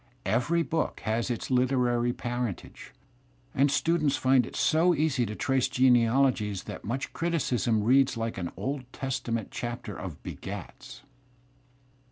Every 0.25 0.63
book 0.63 1.01
has 1.01 1.29
its 1.29 1.49
Kterary 1.49 2.11
parentage, 2.17 2.91
and 3.53 3.69
students 3.69 4.17
find 4.17 4.47
it 4.47 4.55
so 4.55 4.95
easy 4.95 5.27
to 5.27 5.35
trace 5.35 5.67
genealogies 5.67 6.63
that 6.63 6.83
much 6.83 7.13
criticism 7.13 7.83
reads 7.83 8.13
^ 8.15 8.17
like 8.17 8.39
an 8.39 8.51
Old 8.57 8.91
Testament 8.93 9.49
chapter 9.51 9.95
of 9.95 10.23
"b^ats." 10.23 11.01